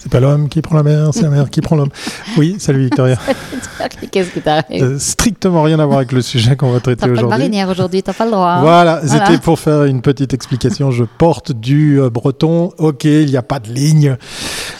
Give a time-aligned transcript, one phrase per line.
[0.00, 1.88] C'est pas l'homme qui prend la mer, c'est la mer qui prend l'homme.
[2.36, 3.18] Oui, salut Victoria.
[4.12, 7.06] Qu'est-ce qui t'arrive Euh, strictement rien à voir avec le sujet qu'on va traiter T'as
[7.06, 7.38] pas de aujourd'hui.
[7.38, 8.46] marinière aujourd'hui, t'as pas le droit.
[8.48, 8.60] hein.
[8.60, 9.26] Voilà, Voilà.
[9.26, 10.92] c'était pour faire une petite explication.
[10.92, 12.70] Je porte du euh, breton.
[12.78, 14.16] Ok, il n'y a pas de ligne.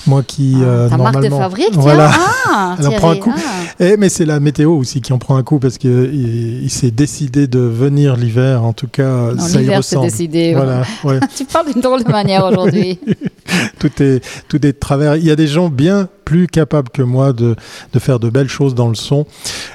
[0.06, 1.74] Moi qui Ah, euh, Ta marque de normalement- fabrique.
[1.74, 2.10] Voilà.
[2.50, 3.34] Ah, Elle en prend un coup.
[3.36, 3.40] ah.
[3.80, 6.70] Eh, mais c'est la météo aussi qui en prend un coup parce qu'il il, il
[6.70, 8.62] s'est décidé de venir l'hiver.
[8.64, 10.06] En tout cas, Non, ça y ressemble.
[10.06, 10.54] décidé.
[10.54, 11.18] Voilà, ouais.
[11.36, 13.00] tu parles d'une drôle de manière aujourd'hui.
[13.80, 14.78] tout est tout est de
[15.16, 17.56] Il y a des gens bien plus capables que moi de,
[17.92, 19.26] de faire de belles choses dans le son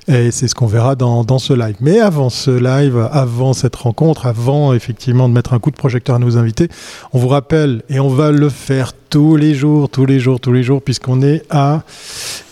[0.07, 1.75] et c'est ce qu'on verra dans, dans ce live.
[1.81, 6.15] Mais avant ce live, avant cette rencontre, avant effectivement de mettre un coup de projecteur
[6.15, 6.69] à nos invités,
[7.11, 10.51] on vous rappelle et on va le faire tous les jours, tous les jours, tous
[10.51, 11.83] les jours puisqu'on est à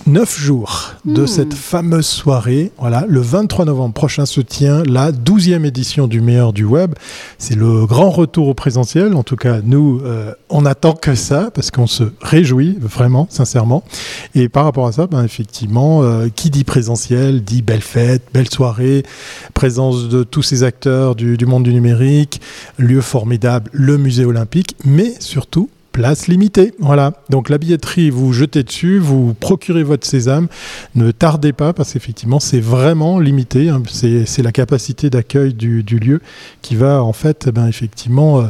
[0.06, 1.28] 9 jours de Hmm.
[1.28, 2.72] cette fameuse soirée.
[2.78, 6.94] Voilà, le 23 novembre prochain se tient la 12e édition du meilleur du web.
[7.40, 9.16] C'est le grand retour au présentiel.
[9.16, 13.84] En tout cas, nous, euh, on attend que ça parce qu'on se réjouit vraiment, sincèrement.
[14.36, 18.52] Et par rapport à ça, ben, effectivement, euh, qui dit présentiel dit belle fête, belle
[18.52, 19.02] soirée,
[19.56, 22.40] présence de tous ces acteurs du, du monde du numérique,
[22.78, 26.74] lieu formidable, le musée olympique, mais surtout place limitée.
[26.80, 27.14] Voilà.
[27.30, 30.48] Donc la billetterie, vous jetez dessus, vous procurez votre sésame.
[30.96, 33.70] Ne tardez pas parce qu'effectivement, c'est vraiment limité.
[33.70, 33.82] hein.
[33.92, 36.22] C'est la capacité d'accueil du, du lieu
[36.62, 38.48] qui va en fait, eh ben, effectivement, euh,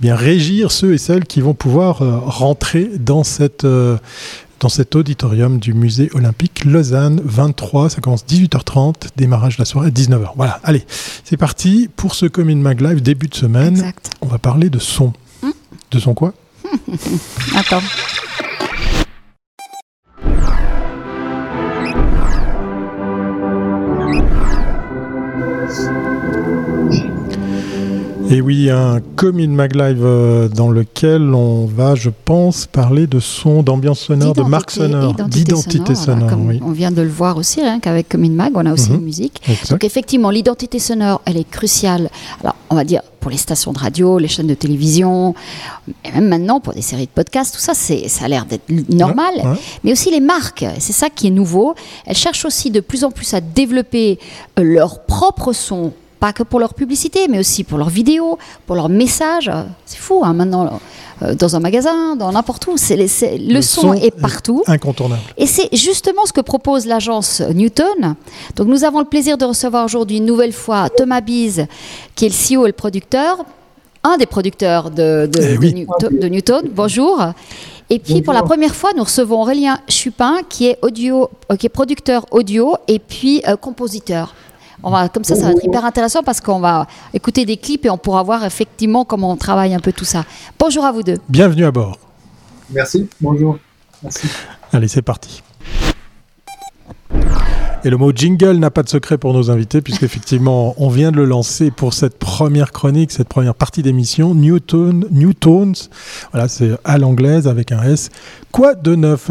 [0.00, 3.96] bien régir ceux et celles qui vont pouvoir euh, rentrer dans cette euh,
[4.60, 9.88] dans cet auditorium du musée olympique Lausanne 23, ça commence 18h30, démarrage de la soirée
[9.88, 10.30] à 19h.
[10.36, 10.84] Voilà, allez,
[11.24, 13.74] c'est parti pour ce Commune Mag Live, début de semaine.
[13.74, 14.10] Exact.
[14.22, 15.12] On va parler de son.
[15.42, 15.50] Hmm.
[15.90, 16.32] De son quoi?
[16.64, 17.20] 哼哼
[17.52, 17.80] 那走
[28.30, 33.20] Et oui, un Commune Mag Live euh, dans lequel on va, je pense, parler de
[33.20, 36.58] son, d'ambiance sonore, de marque sonore, identité d'identité sonore, oui.
[36.64, 38.96] On vient de le voir aussi, rien qu'avec Commune Mag, on a aussi Mhm.
[38.96, 39.40] une musique.
[39.46, 39.70] Exact.
[39.72, 42.08] Donc effectivement, l'identité sonore, elle est cruciale.
[42.42, 45.34] Alors, on va dire pour les stations de radio, les chaînes de télévision,
[46.04, 49.32] et même maintenant pour des séries de podcasts, tout ça, ça a l'air d'être normal.
[49.36, 49.56] Ouais, ouais.
[49.82, 51.74] Mais aussi les marques, c'est ça qui est nouveau.
[52.06, 54.18] Elles cherchent aussi de plus en plus à développer
[54.58, 55.92] euh, leur propre son.
[56.24, 59.50] Pas que pour leur publicité, mais aussi pour leurs vidéos, pour leurs messages.
[59.84, 60.80] C'est fou, hein, maintenant,
[61.20, 62.78] euh, dans un magasin, dans n'importe où.
[62.78, 63.04] C'est le,
[63.56, 64.62] Le son, son est est- partout.
[64.66, 65.20] Incontournable.
[65.36, 68.14] Et c'est justement ce que propose l'agence Newton.
[68.56, 71.66] Donc nous avons le plaisir de recevoir aujourd'hui une nouvelle fois Thomas Bise,
[72.14, 73.44] qui est le CEO et le producteur,
[74.02, 75.68] un des producteurs de, de- Eh de.
[75.74, 76.62] Newton, de Newton.
[76.72, 77.22] Bonjour.
[77.90, 81.66] Et puis pour la première fois, nous recevons Aurélien Chupin, qui est audio, euh, qui
[81.66, 84.34] est producteur audio et puis euh, compositeur.
[84.86, 87.86] On va, comme ça, ça va être hyper intéressant parce qu'on va écouter des clips
[87.86, 90.24] et on pourra voir effectivement comment on travaille un peu tout ça.
[90.58, 91.16] Bonjour à vous deux.
[91.26, 91.98] Bienvenue à bord.
[92.70, 93.58] Merci, bonjour.
[94.02, 94.28] Merci.
[94.74, 95.42] Allez, c'est parti.
[97.82, 101.16] Et le mot jingle n'a pas de secret pour nos invités, puisqu'effectivement, on vient de
[101.16, 105.72] le lancer pour cette première chronique, cette première partie d'émission, Newton, Newtons.
[106.32, 108.10] Voilà, c'est à l'anglaise avec un S.
[108.52, 109.30] Quoi de neuf?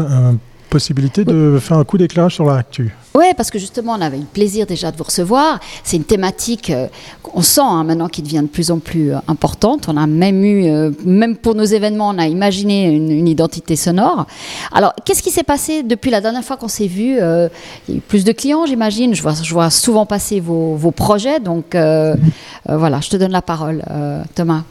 [1.24, 2.94] De faire un coup d'éclairage sur l'actu.
[3.16, 5.60] Oui, parce que justement, on avait eu le plaisir déjà de vous recevoir.
[5.84, 6.88] C'est une thématique euh,
[7.22, 9.86] qu'on sent hein, maintenant qui devient de plus en plus euh, importante.
[9.88, 14.26] On a même eu, euh, même pour nos événements, on a imaginé une, identité sonore.
[14.72, 17.48] Alors, qu'est-ce qui s'est passé depuis la dernière fois qu'on s'est vu Euh,
[17.88, 19.14] Il y a eu plus de clients, j'imagine?
[19.14, 21.38] Je vois, je vois souvent passer vos, vos projets.
[21.40, 21.76] Donc,
[22.66, 23.82] voilà, je te donne la parole,
[24.34, 24.64] Thomas.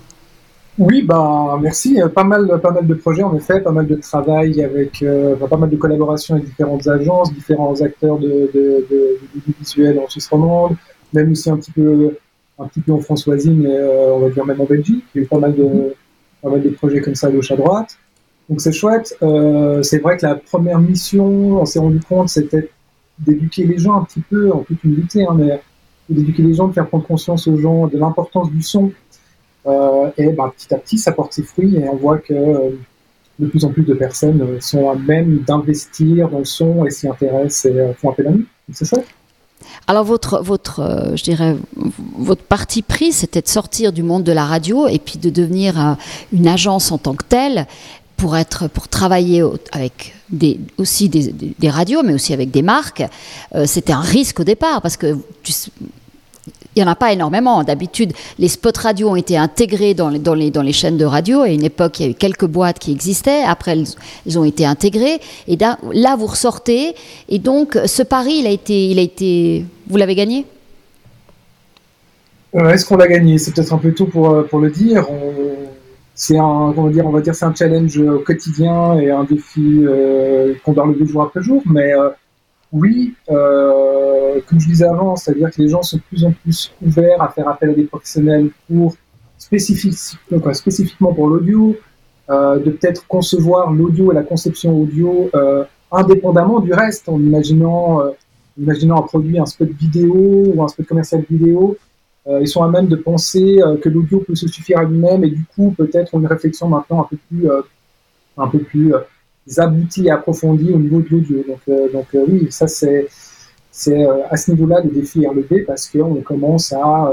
[0.80, 2.02] Oui, ben merci.
[2.02, 5.36] Euh, Pas mal, pas mal de projets en effet, pas mal de travail avec, euh,
[5.36, 9.20] pas mal de collaborations avec différentes agences, différents acteurs de, de, de,
[9.60, 10.76] visuel en Suisse romande,
[11.14, 12.18] même aussi un petit peu,
[12.58, 15.06] un petit peu en Françoisie, mais euh, on va dire même en Belgique.
[15.14, 15.94] Il y a eu pas mal de,
[16.42, 18.00] pas mal de projets comme ça à gauche à droite.
[18.50, 19.16] Donc c'est chouette.
[19.84, 22.70] C'est vrai que la première mission, on s'est rendu compte, c'était
[23.20, 25.62] d'éduquer les gens un petit peu, en toute humilité, hein, mais
[26.10, 28.92] d'éduquer les gens, de faire prendre conscience aux gens de l'importance du son.
[29.66, 32.70] Euh, et ben, petit à petit, ça porte ses fruits et on voit que euh,
[33.40, 36.92] de plus en plus de personnes euh, sont à même d'investir dans le son et
[36.92, 38.44] s'y intéressent et font appel à nous.
[38.74, 39.06] C'est chouette.
[39.88, 41.56] Alors votre, votre, je dirais,
[42.18, 45.98] votre parti pris, c'était de sortir du monde de la radio et puis de devenir
[46.34, 47.66] une agence en tant que telle
[48.18, 53.04] pour être, pour travailler au- avec des, aussi des, radios, mais aussi avec des marques.
[53.66, 55.18] C'était un risque au départ parce que
[56.76, 57.64] il n'y en a pas énormément.
[57.64, 61.06] D'habitude, les spots radio ont été intégrés dans les, dans, les, dans les chaînes de
[61.06, 61.42] radio.
[61.42, 63.44] À une époque, il y a eu quelques boîtes qui existaient.
[63.44, 63.78] Après,
[64.26, 65.20] elles, ont été intégrées.
[65.48, 66.96] Et là, vous ressortez.
[67.30, 70.46] Et donc, ce pari, il a été, il a été, vous l'avez gagné?
[72.56, 73.38] Euh, Est-ce qu'on l'a gagné?
[73.38, 75.08] C'est peut-être un peu tôt pour, euh, pour le dire.
[76.16, 79.84] C'est un, on va dire, dire, c'est un challenge quotidien et un défi
[80.64, 81.64] qu'on doit relever jour après jour.
[81.66, 81.92] Mais
[82.74, 87.22] oui, comme je disais avant, c'est-à-dire que les gens sont de plus en plus ouverts
[87.22, 88.96] à faire appel à des professionnels pour
[89.38, 91.78] spécifiquement, spécifiquement pour l'audio,
[92.30, 95.30] de peut-être concevoir l'audio et la conception audio
[95.94, 98.12] indépendamment du reste, en imaginant, euh,
[98.58, 101.78] imaginant un produit, un spot vidéo ou un spot commercial vidéo.
[102.28, 105.24] Euh, ils sont à même de penser euh, que l'audio peut se suffire à lui-même
[105.24, 107.48] et du coup peut-être une réflexion maintenant un peu plus,
[108.38, 108.94] un peu plus
[109.58, 111.44] aboutie et approfondie au niveau de l'audio.
[111.48, 113.08] Donc, donc oui, ça c'est
[113.72, 117.12] c'est à ce niveau-là le défi RLB parce qu'on commence à,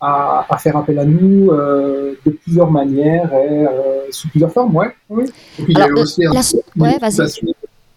[0.00, 3.66] à, à, faire appel à nous de plusieurs manières et
[4.10, 4.88] sous plusieurs formes, ouais.
[5.08, 5.24] Oui.
[5.58, 6.98] Et puis, il y a aussi un, ouais,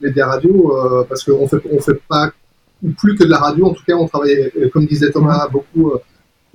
[0.02, 2.32] des radios euh, parce qu'on fait, on fait pas
[2.98, 3.68] plus que de la radio.
[3.68, 6.02] En tout cas, on travaille, euh, comme disait Thomas, beaucoup euh,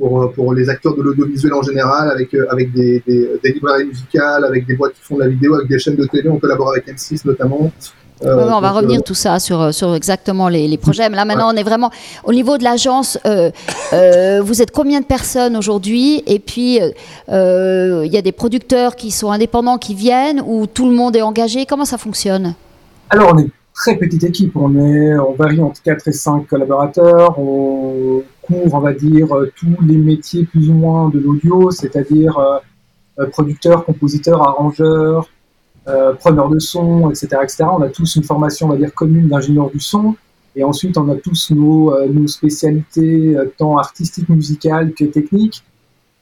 [0.00, 4.44] pour, pour, les acteurs de l'audiovisuel en général, avec, avec des, des, des, librairies musicales,
[4.44, 6.28] avec des boîtes qui font de la vidéo, avec des chaînes de télé.
[6.30, 7.70] On collabore avec M6 notamment.
[8.22, 11.10] on va revenir tout ça sur, sur exactement les, les projets.
[11.10, 11.90] Mais là, maintenant, on est vraiment
[12.24, 13.18] au niveau de l'agence.
[13.24, 16.22] vous êtes combien de personnes aujourd'hui?
[16.26, 20.94] Et puis, il y a des producteurs qui sont indépendants qui viennent ou tout le
[20.94, 21.66] monde est engagé?
[21.66, 22.54] Comment ça fonctionne?
[23.10, 24.56] Alors, on est une très petite équipe.
[24.56, 27.38] On, est, on varie entre 4 et 5 collaborateurs.
[27.38, 32.38] On couvre, on va dire, tous les métiers plus ou moins de l'audio, c'est-à-dire
[33.18, 35.28] euh, producteurs, compositeurs, arrangeurs,
[35.88, 37.64] euh, preneurs de son, etc., etc.
[37.72, 40.14] On a tous une formation, on va dire, commune d'ingénieur du son.
[40.56, 45.62] Et ensuite, on a tous nos, euh, nos spécialités, euh, tant artistiques, musicales que techniques.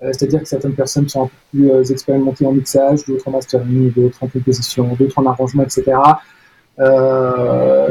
[0.02, 3.92] Euh, c'est-à-dire que certaines personnes sont un peu plus expérimentées en mixage, d'autres en mastering,
[3.92, 5.98] d'autres en composition, d'autres en arrangement, etc.
[6.80, 7.88] Euh,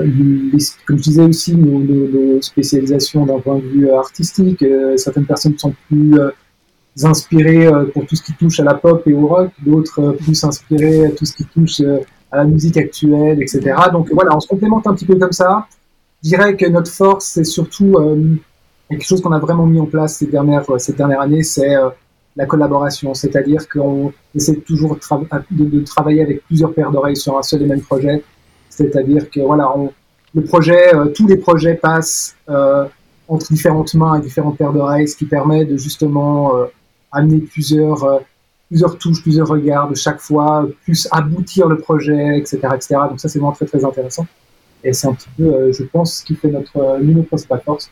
[0.86, 5.74] comme je disais aussi, nos, spécialisations d'un point de vue artistique, euh, certaines personnes sont
[5.89, 6.30] plus euh,
[7.04, 11.07] inspirées pour tout ce qui touche à la pop et au rock, d'autres plus inspirées
[11.07, 11.81] à tout ce qui touche
[12.31, 13.75] à la musique actuelle, etc.
[13.92, 15.68] Donc voilà, on se complémente un petit peu comme ça.
[16.24, 17.95] Je dirais que notre force, c'est surtout
[18.90, 21.75] quelque chose qu'on a vraiment mis en place ces dernières, ces dernières années, c'est
[22.36, 23.13] la collaboration.
[23.13, 27.81] C'est-à-dire qu'on essaie toujours de, travailler avec plusieurs paires d'oreilles sur un seul et même
[27.81, 28.24] projet
[28.77, 29.74] c'est-à-dire que voilà,
[30.35, 32.85] le projet, euh, tous les projets passent euh,
[33.27, 36.65] entre différentes mains et différentes paires d'oreilles, ce qui permet de justement euh,
[37.12, 38.21] amener plusieurs,
[39.00, 42.95] touches, plusieurs regards de chaque fois, plus aboutir le projet, etc., etc.
[43.09, 44.27] Donc ça, c'est vraiment très très intéressant.
[44.83, 47.89] Et c'est un petit peu, je pense, ce qui fait notre, l'une de forces.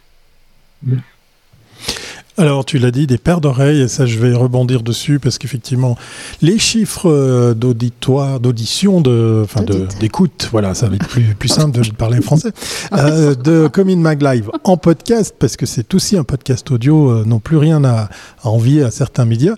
[2.37, 5.97] Alors, tu l'as dit, des paires d'oreilles, et ça, je vais rebondir dessus parce qu'effectivement,
[6.41, 9.63] les chiffres euh, d'auditoire, d'audition, de, enfin,
[9.99, 12.51] d'écoute, voilà, ça va être plus, plus simple de parler français,
[12.93, 17.23] euh, de Comin Mag Live en podcast, parce que c'est aussi un podcast audio, euh,
[17.25, 18.09] non plus rien à,
[18.43, 19.55] envier à certains médias.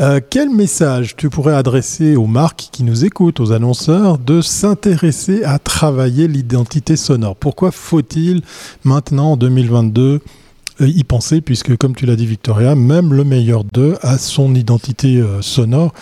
[0.00, 5.44] Euh, quel message tu pourrais adresser aux marques qui nous écoutent, aux annonceurs, de s'intéresser
[5.44, 7.36] à travailler l'identité sonore?
[7.36, 8.42] Pourquoi faut-il
[8.82, 10.18] maintenant, en 2022, euh,
[10.80, 15.18] y penser, puisque comme tu l'as dit Victoria, même le meilleur d'eux a son identité
[15.18, 15.92] euh, sonore.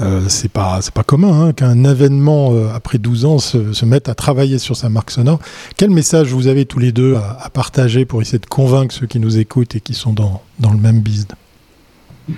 [0.00, 3.84] Euh, c'est pas c'est pas commun hein, qu'un événement euh, après 12 ans se, se,
[3.84, 5.40] mette à travailler sur sa marque sonore.
[5.76, 9.18] Quel message vous avez tous les deux à, partager pour essayer de convaincre ceux qui
[9.18, 11.36] nous écoutent et qui sont dans, dans le même business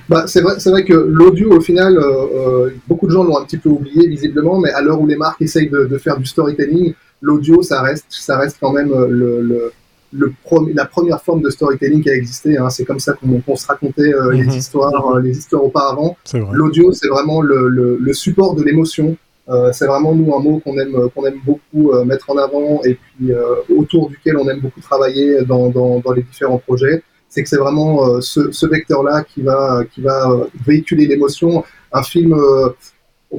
[0.08, 3.58] bah, c'est vrai, vrai, que l'audio, au final, euh, beaucoup de gens l'ont un petit
[3.58, 6.94] peu oublié visiblement, mais à l'heure où les marques essayent de, de faire du storytelling,
[7.20, 9.72] l'audio, ça reste, ça reste quand même le
[10.12, 10.32] le
[10.74, 12.56] la première forme de storytelling qui a existé.
[12.56, 12.70] Hein.
[12.70, 14.50] C'est comme ça qu'on se racontait euh, les mhm.
[14.50, 16.16] histoires, euh, les histoires auparavant.
[16.52, 19.16] L'audio, c'est vraiment le, le, le, support de l'émotion.
[19.48, 22.82] Euh, c'est vraiment nous un mot qu'on aime, qu'on aime beaucoup euh, mettre en avant
[22.84, 23.32] et puis
[23.76, 27.02] autour duquel on aime beaucoup travailler dans, dans, dans les différents projets.
[27.28, 31.62] C'est que c'est vraiment ce, ce vecteur-là qui va, qui va véhiculer l'émotion.
[31.92, 32.34] Un film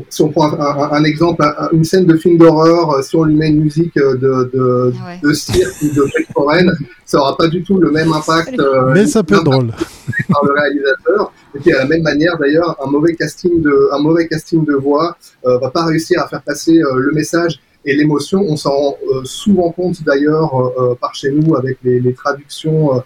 [0.10, 1.44] si on prend un, exemple,
[1.74, 5.82] une scène de film d'horreur, euh, si on lui met une musique euh, de, cirque
[5.82, 6.72] ou de fête foraine,
[7.06, 8.58] ça aura pas du tout le même impact.
[8.58, 9.72] Euh, Mais ça peut être drôle.
[10.30, 11.34] Par le réalisateur.
[11.56, 14.74] Et puis à la même manière, d'ailleurs, un mauvais casting de, un mauvais casting de
[14.76, 18.46] voix euh, va pas réussir à faire passer le message et l'émotion.
[18.48, 20.54] On s'en rend souvent compte d'ailleurs
[21.02, 23.04] par chez nous avec les, les traductions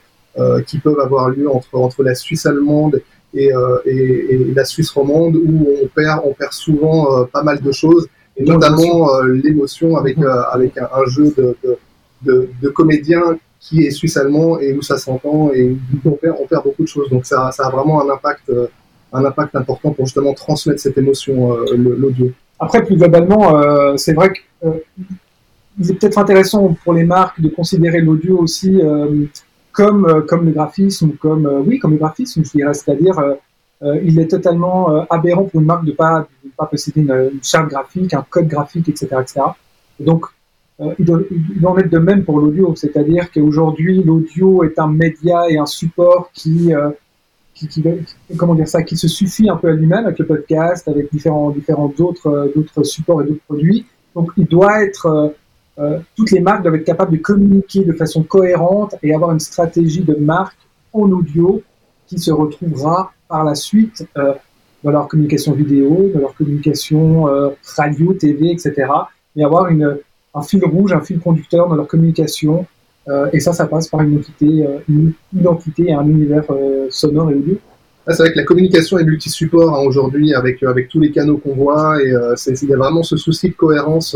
[0.68, 3.02] qui peuvent avoir lieu entre entre la Suisse allemande
[3.34, 3.52] et,
[3.86, 8.08] et, la Suisse romande où on perd, on perd souvent euh, pas mal de choses,
[8.38, 10.18] et notamment euh, l'émotion avec,
[10.52, 11.58] avec un, jeu de,
[12.24, 16.84] de, de, qui est suisse-allemand et où ça s'entend et on perd, on perd beaucoup
[16.84, 17.10] de choses.
[17.10, 18.52] Donc ça, ça a vraiment un impact,
[19.12, 22.32] un impact important pour justement transmettre cette émotion, l'audio.
[22.60, 24.72] Après, plus globalement, euh, c'est vrai que euh,
[25.80, 29.26] il est peut-être intéressant pour les marques de considérer l'audio aussi euh,
[29.76, 34.00] comme, euh, comme le graphisme, comme, euh, oui, comme le graphisme, je dirais, c'est-à-dire, euh,
[34.04, 38.14] il est totalement aberrant pour une marque de pas de pas posséder une, charte graphique,
[38.14, 39.42] un code graphique, etc., etc.
[40.00, 40.26] donc
[40.80, 41.06] il
[41.58, 45.66] il, en être de même pour l'audio, c'est-à-dire qu'aujourd'hui l'audio est un média et un
[45.66, 46.74] support qui
[47.54, 47.84] qui, qui,
[48.38, 51.52] comment dire ça, qui se suffit un peu à lui-même avec le podcast, avec différents,
[51.52, 53.86] différents d'autres, d'autres supports et d'autres produits.
[54.16, 55.34] Donc, il doit être,
[55.80, 59.32] euh, euh, toutes les marques doivent être capables de communiquer de façon cohérente et avoir
[59.32, 60.58] une stratégie de marque
[60.94, 61.62] en audio
[62.08, 64.34] qui se retrouvera par la suite euh,
[64.84, 68.88] dans leur communication vidéo, dans leur communication euh, radio, TV, etc.
[69.36, 72.66] Et avoir un fil rouge, un fil conducteur dans leur communication
[73.08, 76.88] euh, et ça, ça passe par une identité, euh, une identité et un univers euh,
[76.90, 77.58] sonore et audio.
[78.08, 81.38] Ah, c'est vrai que la communication est multi-support hein, aujourd'hui avec, avec tous les canaux
[81.38, 84.16] qu'on voit et il y a vraiment ce souci de cohérence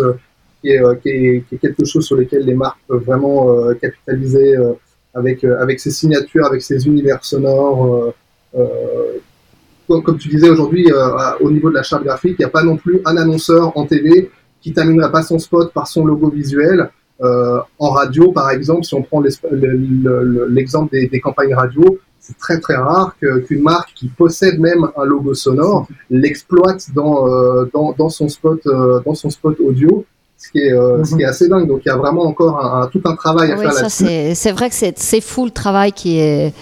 [0.61, 4.55] qui est, qui, est, quelque chose sur lequel les marques peuvent vraiment capitaliser
[5.13, 8.13] avec, avec ses signatures, avec ses univers sonores.
[9.87, 10.87] Comme, tu disais aujourd'hui,
[11.39, 13.85] au niveau de la charte graphique, il n'y a pas non plus un annonceur en
[13.85, 14.29] télé
[14.61, 16.89] qui terminera pas son spot par son logo visuel.
[17.21, 22.75] Euh, en radio, par exemple, si on prend l'exemple des, campagnes radio, c'est très très
[22.75, 28.09] rare qu'une marque qui possède même un logo sonore l'exploite dans, euh, dans, euh, dans
[29.15, 30.05] son spot audio.
[30.41, 31.29] Ce qui, est, euh, ce qui est mhm.
[31.29, 31.67] assez dingue.
[31.67, 34.05] Donc il y a vraiment encore un, tout un travail à oui, faire là-dessus.
[34.35, 36.53] C'est vrai que c'est fou le travail qui est.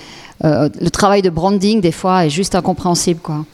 [0.44, 3.20] le travail de branding, des fois, est juste incompréhensible.
[3.22, 3.46] Quoi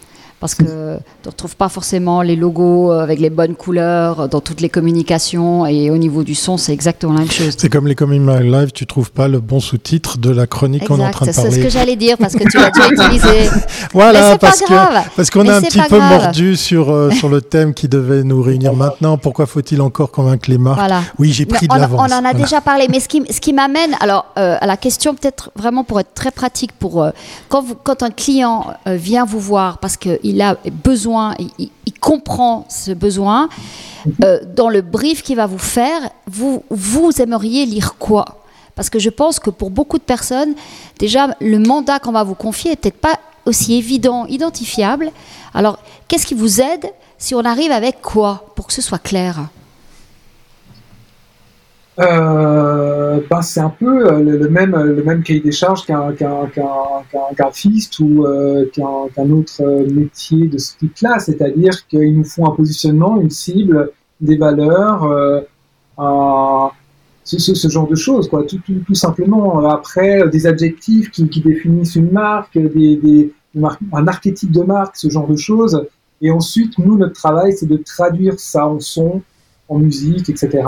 [0.44, 4.60] parce que tu ne retrouves pas forcément les logos avec les bonnes couleurs dans toutes
[4.60, 7.56] les communications et au niveau du son, c'est exactement la même chose.
[7.58, 11.00] C'est comme les Coming Live, tu trouves pas le bon sous-titre de la chronique qu'on
[11.00, 11.50] est en train de parler.
[11.50, 13.50] C'est ce que j'allais dire parce que tu l'as déjà utilisé.
[13.94, 17.74] voilà, parce que parce qu'on a un petit peu mordu sur euh, sur le thème
[17.74, 19.18] qui devait nous réunir maintenant.
[19.18, 21.04] Pourquoi faut-il encore convaincre les marques voilà.
[21.20, 22.12] Oui, j'ai pris de l'avance.
[22.12, 24.76] On en a déjà parlé, mais ce qui ce qui m'amène alors euh, à la
[24.76, 27.12] question peut-être vraiment pour être très pratique pour euh,
[27.48, 32.66] quand vous, quand un client vient vous voir parce qu'il il a besoin, il, comprend
[32.70, 33.50] ce besoin.
[34.24, 38.44] Euh, dans le brief qu'il va vous faire, vous, vous aimeriez lire quoi?
[38.76, 40.56] Parce que je pense que pour beaucoup de personnes,
[41.00, 45.12] déjà, le mandat qu'on va vous confier n'est peut-être pas aussi évident, identifiable.
[45.54, 49.48] Alors, qu'est-ce qui vous aide si on arrive avec quoi pour que ce soit clair?
[52.00, 56.52] Euh, ben c'est un peu euh, le, même le même cahier des charges qu'un qu'un
[57.36, 63.22] graphiste ou euh, qu'un autre métier de ce type-là, c'est-à-dire qu'il nous faut un positionnement,
[63.22, 65.04] une cible, des valeurs,
[66.00, 66.72] un,
[67.24, 69.60] ce, ce, genre de choses, quoi, tout, tout, tout simplement.
[69.70, 73.34] Après, des adjectifs qui, qui définissent une marque, des, des,
[73.92, 75.86] un archétype de marque, ce genre de choses.
[76.22, 79.22] Et ensuite, nous, notre travail, c'est de traduire ça en son,
[79.70, 80.64] en musique, etc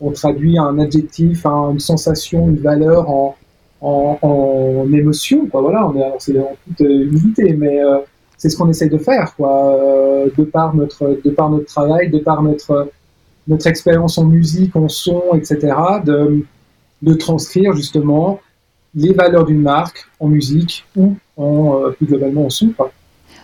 [0.00, 3.34] on traduit un adjectif, une sensation, une valeur en,
[4.92, 5.48] émotion.
[5.52, 7.98] Voilà, on est, en toute humilité, mais euh,
[8.36, 11.14] c'est ce qu'on essaye de faire, quoi, euh, de par notre,
[11.66, 12.88] travail, de par notre,
[13.66, 15.74] expérience en musique, en son, etc.,
[16.04, 18.40] de, transcrire justement
[18.94, 22.70] les valeurs d'une marque en musique ou euh, plus globalement en son.
[22.70, 22.90] Quoi.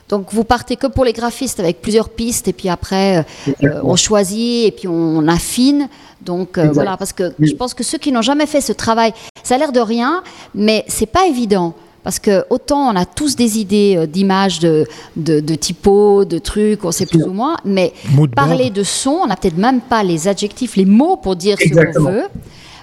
[0.09, 3.25] Donc vous partez que pour les graphistes avec plusieurs pistes et puis après
[3.63, 5.89] euh, on choisit et puis on affine.
[6.21, 9.13] Donc euh, voilà, parce que je pense que ceux qui n'ont jamais fait ce travail,
[9.43, 10.23] ça a l'air de rien,
[10.55, 11.75] mais c'est pas évident.
[12.03, 16.39] Parce que autant on a tous des idées euh, d'images, de, de, de typos, de
[16.39, 17.95] trucs, on sait plus ou moins, mais
[18.37, 21.69] parler de son, on n'a peut-être même pas les adjectifs, les mots pour dire ce
[21.71, 22.25] qu'on veut.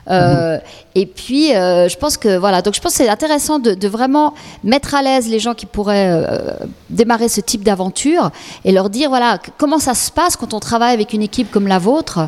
[0.10, 0.58] Euh,
[0.96, 3.88] et puis, euh, je pense que voilà, donc je pense que c'est intéressant de, de,
[3.88, 6.53] vraiment mettre à l'aise les gens qui pourraient euh,
[6.89, 8.31] démarrer ce type d'aventure
[8.65, 11.67] et leur dire voilà comment ça se passe quand on travaille avec une équipe comme
[11.67, 12.27] la vôtre?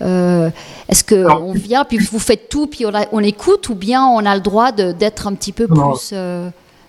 [0.00, 4.24] Est-ce qu'on vient puis vous faites tout puis on, a, on, écoute ou bien on
[4.24, 6.14] a le droit d'être un petit peu plus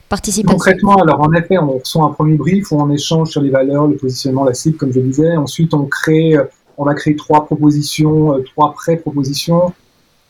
[0.10, 0.56] participatif?
[0.56, 3.88] Concrètement, alors en effet, on reçoit un premier brief où on échange sur les valeurs,
[3.88, 5.36] le positionnement, la cible, comme je disais.
[5.38, 6.36] Ensuite, on crée,
[6.78, 9.74] on a créé trois propositions, trois pré-propositions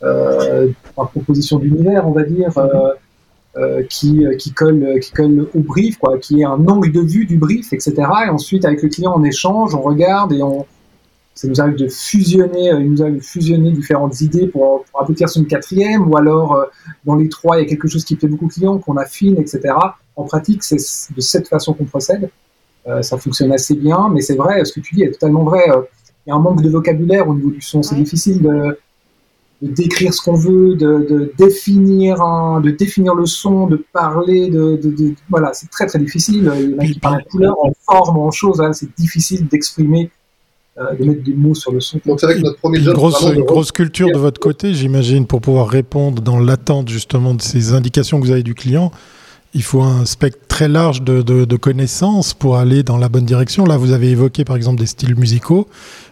[0.04, 2.94] euh, proposition d'univers, on va dire, euh,
[3.58, 7.26] euh, qui, qui, colle, qui colle au brief, quoi, qui est un angle de vue
[7.26, 7.94] du brief, etc.
[8.26, 10.66] Et ensuite, avec le client, on échange, on regarde et on,
[11.36, 15.30] ça nous arrive de fusionner, il nous arrive de fusionner différentes idées pour, pour aboutir
[15.30, 16.66] sur une quatrième, ou alors
[17.06, 19.38] dans les trois, il y a quelque chose qui plaît beaucoup au client, qu'on affine,
[19.40, 19.74] etc.
[20.16, 20.78] En pratique, c'est
[21.16, 22.30] de cette façon qu'on procède.
[22.88, 25.66] Euh, ça fonctionne assez bien, mais c'est vrai, ce que tu dis est totalement vrai.
[26.26, 28.78] Il y a un manque de vocabulaire au niveau du son, c'est difficile de,
[29.62, 34.50] de décrire ce qu'on veut, de, de, définir un, de définir le son, de parler,
[34.50, 36.50] de, de voilà, c'est très très difficile.
[36.60, 39.48] Il y en a qui parlent en couleur, en forme, en choses, hein, c'est difficile
[39.48, 40.12] d'exprimer,
[40.78, 42.00] euh, de mettre des mots sur le son.
[42.06, 44.74] Donc c'est vrai que notre premier job, une grosse, une grosse culture de votre côté,
[44.74, 48.92] j'imagine, pour pouvoir répondre dans l'attente justement de ces indications que vous avez du client.
[49.54, 53.66] il faut un spectre très large de, de, connaissances pour aller dans la bonne direction.
[53.66, 55.68] Là, vous avez évoqué par exemple des styles musicaux,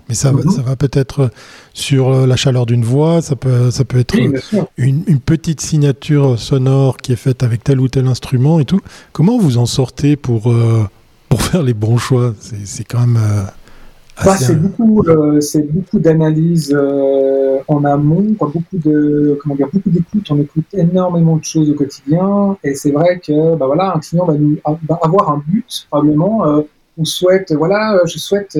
[0.10, 0.50] mais ça, mhm.
[0.50, 1.32] ça va peut-être
[1.74, 4.40] sur euh, la chaleur d'une voix, ça peut, ça peut être une,
[4.78, 8.80] une, petite signature sonore qui est faite avec tel ou tel instrument et tout.
[9.12, 10.84] Comment vous en sortez pour, euh,
[11.30, 12.34] pour faire les bons choix?
[12.40, 13.18] C'est quand même...
[13.18, 13.44] Euh,
[14.26, 20.26] bah, c'est beaucoup, euh, beaucoup d'analyse euh, en amont, beaucoup de, comment dire, beaucoup d'écoute.
[20.32, 24.26] On écoute énormément de choses au quotidien, et c'est vrai que, bah voilà, un client
[24.26, 26.48] va, nous, avoir un but probablement.
[26.48, 26.62] Euh,
[26.98, 28.58] on souhaite, voilà, je souhaite,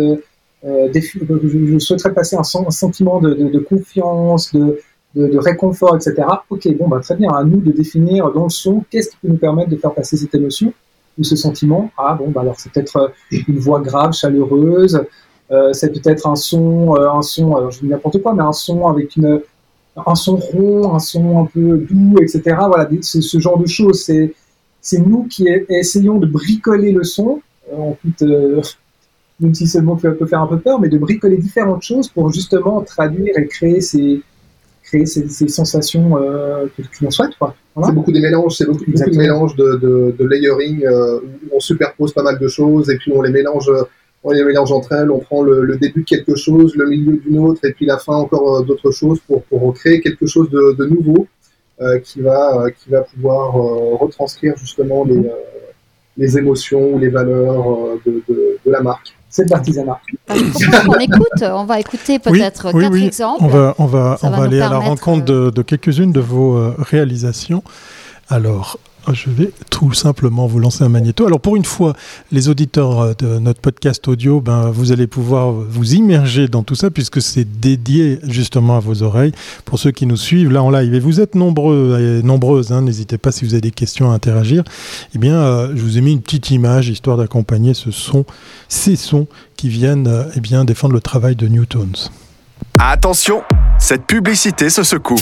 [0.64, 6.28] je, souhaiterais passer un, sentiment de, confiance, de, réconfort, etc.
[6.50, 7.32] Ok, bon, bah très bien.
[7.32, 10.18] À nous de définir dans le son qu'est-ce qui peut nous permettre de faire passer
[10.18, 10.74] cette émotion
[11.18, 11.92] ou ce sentiment.
[11.98, 15.04] Ah bon, bah alors c'est peut-être une voix grave, chaleureuse.
[15.52, 18.52] Euh, c'est peut-être un son, euh, un son, alors je dis n'importe quoi, mais un
[18.52, 19.42] son avec une,
[20.06, 22.58] un son rond, un son un peu doux, etc.
[22.68, 24.04] Voilà, c'est ce genre de choses.
[24.04, 24.34] C'est,
[25.00, 28.24] nous qui essayons de bricoler le son, euh, en toute,
[29.40, 32.32] même si ce mot peut, faire un peu peur, mais de bricoler différentes choses pour
[32.32, 34.22] justement traduire et créer ces,
[34.84, 37.32] créer ces, sensations euh, que client souhaite.
[37.86, 42.14] C'est beaucoup des mélanges, c'est beaucoup, de mélanges de, de, de layering où on superpose
[42.14, 43.70] pas mal de choses et puis on les mélange
[44.24, 47.40] on les mélange entre elles, on prend le, début de quelque chose, le milieu d'une
[47.40, 50.86] autre, et puis la fin encore euh, d'autres choses pour, pour créer quelque chose de,
[50.86, 51.28] nouveau
[51.82, 55.22] euh, qui, va, euh, qui va pouvoir retranscrire justement les,
[56.18, 59.17] les émotions ou les valeurs de, de, la marque.
[59.30, 60.00] C'est de l'artisanat.
[60.30, 63.44] on écoute, on va écouter peut-être quatre exemples.
[63.44, 66.74] On va, on va, on va aller à la rencontre de, de quelques-unes de vos
[66.78, 67.64] réalisations.
[68.30, 68.80] Alors,
[69.14, 71.26] je vais tout simplement vous lancer un magnéto.
[71.26, 71.94] Alors pour une fois,
[72.32, 76.76] les auditeurs euh, de notre podcast audio, ben, vous allez pouvoir vous immerger dans tout
[76.76, 79.32] ça puisque c'est dédié justement à vos oreilles.
[79.66, 82.82] Pour ceux qui nous suivent là en live, et vous êtes nombreux et nombreuses, hein,
[82.82, 84.64] n'hésitez pas si vous avez des questions à interagir.
[85.16, 88.26] Eh bien, euh, je vous ai mis une petite image histoire d'accompagner ce son,
[88.68, 92.10] ces sons qui viennent euh, eh bien, défendre le travail de Newtons.
[92.80, 93.42] Attention,
[93.80, 95.20] cette publicité se secoue.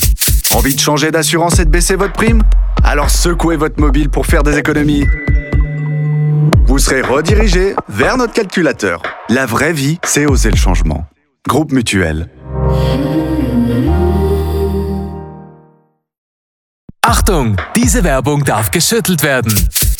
[0.54, 2.42] Envie de changer d'assurance et de baisser votre prime
[2.86, 5.06] alors secouez votre mobile pour faire des économies.
[6.68, 9.02] Vous serez redirigé vers notre calculateur.
[9.28, 11.06] La vraie vie, c'est oser le changement.
[11.48, 12.30] Groupe Mutuel.
[17.02, 19.54] Achtung, diese Werbung darf geschüttelt werden.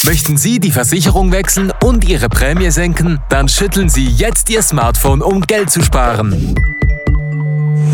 [0.04, 3.20] Möchten Sie die Versicherung wechseln und Ihre Prämie senken?
[3.30, 6.54] Dann schütteln Sie jetzt Ihr Smartphone, um Geld zu sparen.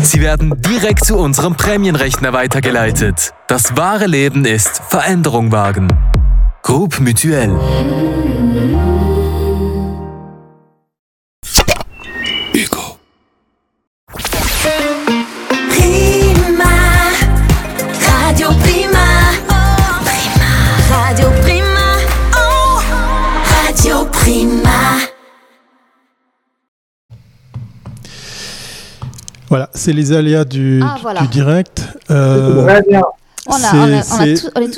[0.02, 3.32] Sie werden direkt zu unserem Prämienrechner weitergeleitet.
[3.48, 5.88] Das wahre Leben ist Veränderung wagen.
[6.62, 7.50] Groupe Mutuel.
[29.52, 31.86] Voilà, c'est les aléas du, ah, du direct.
[32.10, 32.66] Euh,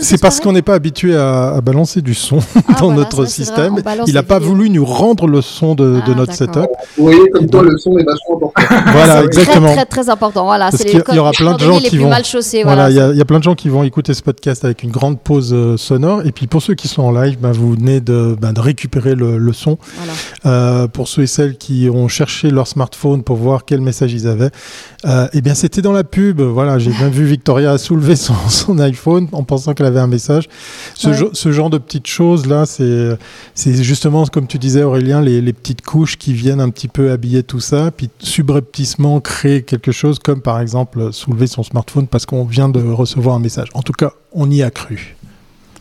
[0.00, 3.76] c'est parce qu'on n'est pas habitué à, balancer du son ah, dans notre système.
[4.06, 6.68] Il n'a pas voulu nous rendre le son de, ah, notre setup.
[6.96, 8.52] Vous voyez, comme toi, le son est vachement important.
[8.92, 9.66] voilà, exactement.
[9.66, 10.44] Très, très, très important.
[10.44, 12.10] Voilà, parce qu'il y, aura plein de gens qui vont.
[12.64, 15.20] Voilà, il y, a plein de gens qui vont écouter ce podcast avec une grande
[15.20, 16.22] pause euh, sonore.
[16.24, 19.38] Et puis pour ceux qui sont en live, ben, vous venez de, de récupérer le,
[19.38, 19.78] le son.
[20.46, 24.26] Euh, pour ceux et celles qui ont cherché leur smartphone pour voir quel message ils
[24.26, 24.50] avaient,
[25.04, 26.40] euh, eh bien c'était dans la pub.
[26.40, 30.48] Voilà, j'ai bien vu Victoria soulever son son iPhone en pensant qu'elle avait un message.
[30.94, 36.18] Ce, genre de petites choses là, c'est justement comme tu disais Aurélien, les, petites couches
[36.18, 40.60] qui viennent un petit peu habiller tout ça, puis subrepticement créer quelque chose comme par
[40.60, 43.68] exemple soulever son smartphone parce qu'on vient de recevoir un message.
[43.74, 45.16] En tout cas, on y a cru.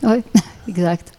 [0.02, 0.22] Oui,
[0.68, 1.12] exact.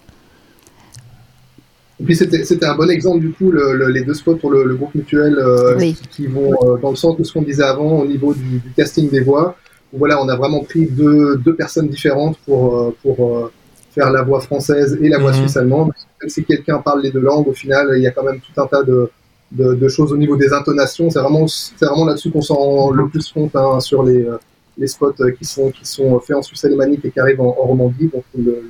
[1.99, 5.37] Et puis c'était un bon exemple du coup les deux spots pour le, groupe mutuel
[5.37, 5.79] euh,
[6.11, 8.71] qui, vont euh, dans le sens de ce qu'on disait avant au niveau du, du
[8.75, 9.55] casting des voix
[9.93, 13.51] voilà, on a vraiment pris deux, deux personnes différentes pour, euh, pour euh,
[13.91, 15.37] faire la voix française et la voix mhm.
[15.37, 15.91] suisse allemande.
[16.21, 18.61] Même si quelqu'un parle les deux langues, au final, il y a quand même tout
[18.61, 19.09] un tas de,
[19.51, 21.09] de, choses au niveau des intonations.
[21.09, 24.37] C'est vraiment, c'est vraiment là-dessus qu'on s'en rend le plus compte hein, sur les, euh,
[24.77, 28.09] les spots qui sont, qui sont faits en Suisse alémanique et qui arrivent en, Romandie.
[28.13, 28.61] Donc le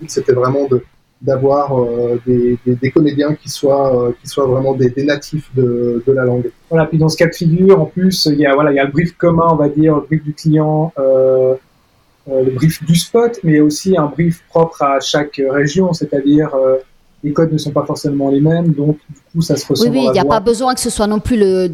[0.00, 0.82] but, c'était vraiment de,
[1.20, 6.02] d'avoir euh, des, des, comédiens qui soient, euh, qui soient vraiment des, des natifs de,
[6.06, 6.50] de, la langue.
[6.70, 8.78] Voilà, puis dans ce cas de figure, en plus, il y a, voilà, il y
[8.78, 11.54] a le brief commun, on va dire, le brief du client, euh,
[12.30, 16.54] euh le brief du spot, mais aussi un brief propre à chaque région, c'est-à-dire
[17.22, 19.90] les codes ne sont pas forcément les mêmes, donc du coup, ça se Oui, ressent
[19.90, 20.36] oui, dans il n'y a voix.
[20.36, 21.68] pas besoin que ce soit non plus le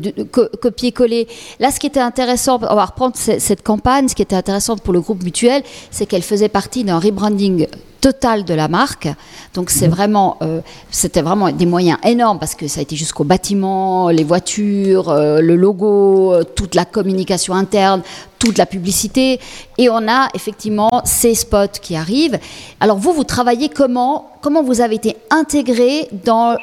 [0.57, 1.29] copier-coller.
[1.61, 4.77] Là, ce qui était intéressant, on va reprendre ce- cette campagne, ce qui était intéressant
[4.77, 7.69] pour le groupe mutuel, c'est qu'elle faisait partie d'un rebranding
[8.07, 9.09] total de la marque.
[9.53, 10.61] Donc c'est vraiment, euh,
[10.93, 15.41] c'était vraiment des moyens énormes parce que ça a été jusqu'au bâtiment, les voitures, euh,
[15.41, 18.03] le logo, euh, toute la communication interne,
[18.39, 19.41] toute la publicité.
[19.77, 22.39] Et on a effectivement ces spots qui arrivent.
[22.79, 26.57] Alors vous, vous travaillez comment Comment vous avez été intégré dans,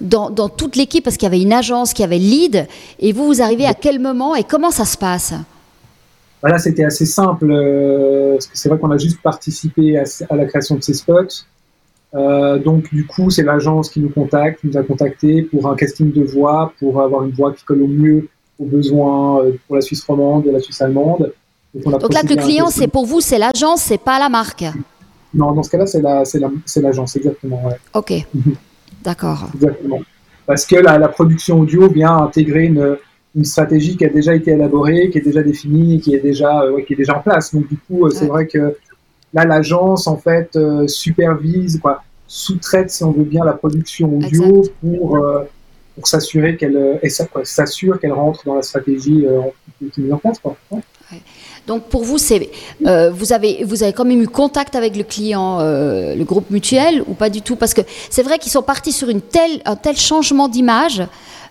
[0.00, 1.04] dans, dans toute l'équipe?
[1.04, 2.66] Parce qu'il y avait une agence qui avait lead.
[2.98, 5.32] Et vous, vous arrivez à quel moment et comment ça se passe?
[6.46, 10.36] Voilà, c'était assez simple, euh, parce que c'est vrai qu'on a juste participé à, à
[10.36, 11.42] la création de ces spots.
[12.14, 15.74] Euh, donc, du coup, c'est l'agence qui nous contacte, qui nous a contacté pour un
[15.74, 18.28] casting de voix, pour avoir une voix qui colle au mieux
[18.60, 21.32] aux besoins euh, pour la Suisse romande et la Suisse allemande.
[21.84, 24.66] on a Donc là, le client, c'est pour vous, c'est l'agence, c'est pas la marque.
[25.34, 27.60] Non, dans ce cas-là, c'est la, c'est la, l'agence, exactement.
[27.66, 27.74] Ouais.
[27.92, 28.54] Ok, Mhm.
[29.02, 29.48] d'accord.
[29.52, 29.98] Exactement.
[30.46, 32.96] Parce que la, la production audio vient intégrer une,
[33.36, 36.80] une stratégie qui a déjà été élaborée, qui est déjà définie, qui est déjà, euh,
[36.84, 37.54] qui est déjà en place.
[37.54, 38.28] Donc du coup, euh, c'est Ouais.
[38.30, 38.74] vrai que
[39.34, 44.58] là, l'agence en fait euh, supervise, quoi, sous-traite, si on veut bien, la production audio
[44.58, 44.74] Exact.
[44.80, 45.18] pour
[45.94, 47.00] pour s'assurer qu'elle
[47.44, 49.24] s'assure rentre dans la stratégie
[49.78, 50.38] qui qui est mise en place.
[50.38, 50.56] Quoi.
[50.70, 50.82] Ouais.
[51.66, 52.48] Donc pour vous, c'est
[52.86, 56.50] euh, vous avez vous avez quand même eu contact avec le client, euh, le groupe
[56.50, 57.56] mutuel ou pas du tout?
[57.56, 61.02] Parce que c'est vrai qu'ils sont partis sur une telle un tel changement d'image.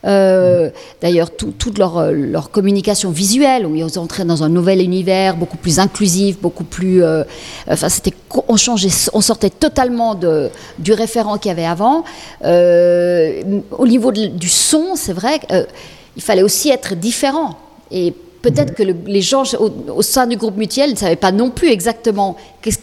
[0.06, 0.70] Euh,
[1.02, 5.36] D'ailleurs, tout- toute leur, euh, leur communication visuelle, où ils entraient dans un nouvel univers
[5.36, 7.04] beaucoup plus inclusif, beaucoup plus.
[7.04, 7.24] euh,
[7.70, 8.14] enfin, c'était
[8.48, 12.04] on changeait, on sortait totalement de, du référent qu'il y avait avant.
[12.44, 13.42] Euh,
[13.78, 17.58] au niveau de- du son, c'est vrai qu'il fallait aussi être différent.
[17.92, 21.32] Et peut-être que le- les gens au, au sein du groupe mutuel ne savaient pas
[21.32, 22.36] non plus exactement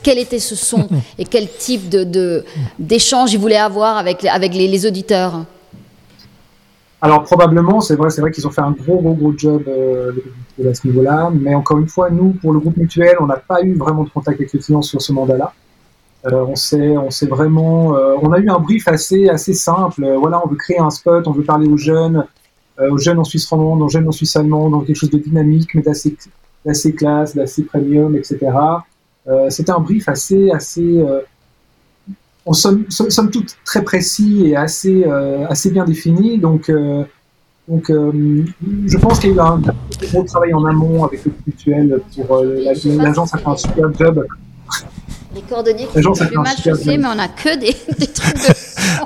[0.02, 2.44] quel était ce son et quel type de- de-
[2.78, 5.44] d'échange ils voulaient avoir avec, les- avec les, les auditeurs.
[7.04, 10.12] Alors probablement, c'est vrai, c'est vrai qu'ils ont fait un gros, gros, gros job euh,
[10.64, 11.32] à ce niveau-là.
[11.34, 14.08] Mais encore une fois, nous, pour le groupe mutuel, on n'a pas eu vraiment de
[14.10, 15.52] contact avec le client sur ce mandat-là.
[16.26, 20.04] Euh, on s'est, on s'est vraiment, euh, on a eu un brief assez, assez simple.
[20.04, 22.24] Euh, voilà, on veut créer un spot, on veut parler aux jeunes,
[22.78, 25.18] euh, aux jeunes en Suisse romande, aux jeunes en Suisse allemande, dans quelque chose de
[25.18, 26.16] dynamique, mais d'assez,
[26.64, 28.38] d'assez classe, d'assez premium, etc.
[29.26, 31.04] Euh, c'était un brief assez, assez,
[32.44, 36.38] en somme, somme, somme toute très précis et assez, euh, assez bien défini.
[36.38, 37.04] Donc, euh,
[37.68, 38.44] donc euh,
[38.86, 39.60] je pense qu'il y a eu un
[40.10, 43.92] gros travail en amont avec le mutuel pour euh, la- l'agence a fait un super
[43.98, 44.26] job.
[45.34, 47.00] Les cordonniers qui ça plus fait un mal super chaussés, job.
[47.02, 48.54] mais on n'a que des, des trucs de.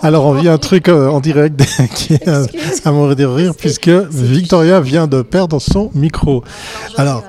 [0.02, 2.82] Alors, on vit un truc euh, en direct qui est à, Excuse.
[2.84, 6.44] à mourir de rire, puisque Victoria vient de perdre son micro.
[6.96, 7.22] Alors,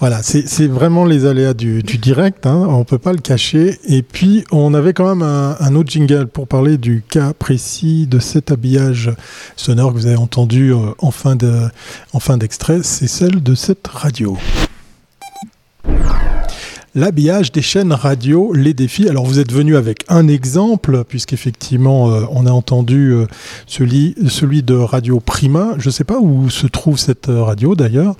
[0.00, 3.78] Voilà, c'est vraiment les aléas du, du direct, hein, on peut pas le cacher.
[3.88, 8.06] Et puis, on avait quand même un, un autre jingle pour parler du cas précis
[8.06, 9.10] de cet habillage
[9.56, 11.68] sonore que vous avez entendu euh, en fin de-
[12.12, 14.36] en fin d'extrait, c'est celle de cette radio.
[16.96, 19.08] L'habillage des chaînes radio, les défis.
[19.08, 23.26] Alors vous êtes venu avec un exemple, puisqu'effectivement euh, on a entendu euh,
[23.66, 25.74] celui, celui de Radio Prima.
[25.78, 28.14] Je ne sais pas où se trouve cette euh, radio d'ailleurs.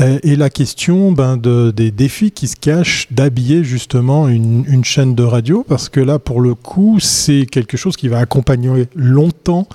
[0.00, 5.14] Euh, et la question ben, de, des défis qui se cachent d'habiller justement une, chaîne
[5.14, 9.66] de radio, parce que là pour le coup c'est quelque chose qui va accompagner longtemps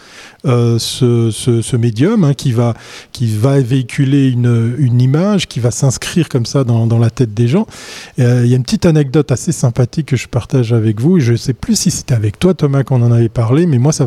[0.43, 2.73] ce, médium, hein, qui, va,
[3.11, 7.67] qui va véhiculer une, image, qui va s'inscrire comme ça dans, la tête des gens.
[8.43, 11.19] Il y a une petite anecdote assez sympathique que je partage avec vous.
[11.19, 13.91] Je ne sais plus si c'était avec toi, Thomas, qu'on en avait parlé, mais moi,
[13.91, 14.05] ça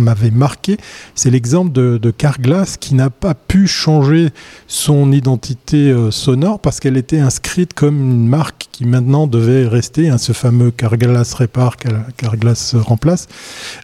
[0.00, 0.76] m'avait marqué.
[1.14, 4.30] C'est l'exemple de, de Carglass qui n'a pas pu changer
[4.66, 10.18] son identité euh, sonore parce qu'elle était inscrite comme une marque maintenant devait rester, hein,
[10.18, 13.28] ce fameux Carglass répare, Car- Carglass remplace.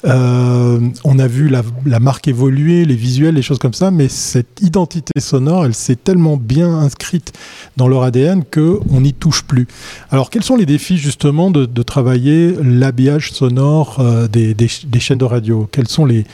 [0.05, 1.63] Euh, on a vu la,
[2.01, 6.37] marque évoluer, les visuels, les choses comme ça, mais cette identité sonore, elle s'est tellement
[6.37, 7.33] bien inscrite
[7.77, 9.67] dans leur ADN que on n'y touche plus.
[10.11, 15.01] Alors, quels sont les défis justement de, travailler l'habillage sonore euh, des, des ch- des
[15.01, 15.69] chaînes de radio?
[15.71, 16.25] Quels sont les,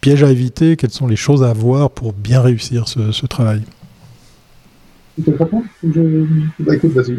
[0.00, 0.76] pièges à éviter?
[0.76, 3.62] Quelles sont les choses à voir pour bien réussir ce, travail?
[5.82, 6.24] Je-
[6.60, 7.18] Bah écoute, vas-y.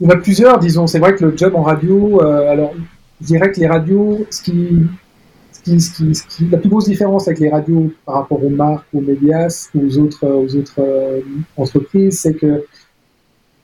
[0.00, 0.86] Il y en a plusieurs, disons.
[0.86, 2.74] C'est vrai que le job en radio, euh, alors,
[3.20, 4.88] je dirais que les radios, ce qui,
[6.50, 10.26] la plus grosse différence avec les radios par rapport aux marques, aux médias, aux autres,
[10.26, 11.20] autres euh,
[11.56, 12.64] entreprises, c'est que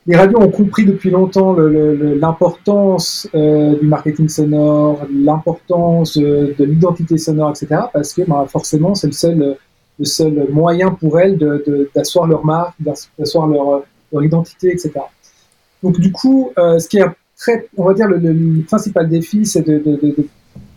[0.06, 7.18] les radios ont compris depuis longtemps l'importance euh, du marketing sonore, l'importance euh, de l'identité
[7.18, 7.82] sonore, etc.
[7.92, 9.56] Parce que bah, forcément, c'est le seul,
[9.98, 11.38] le seul moyen pour elles
[11.94, 14.90] d'asseoir leur marque, d'asseoir leur identité, etc.
[15.82, 17.04] Donc du coup, euh, ce qui est
[17.36, 20.28] très, on va dire le, principal défi, c'est de, de- de- de